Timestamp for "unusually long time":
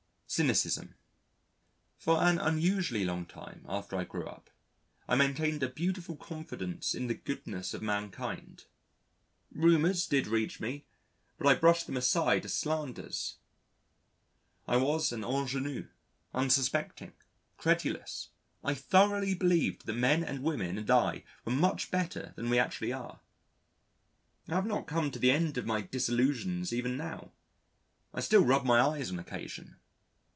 2.39-3.65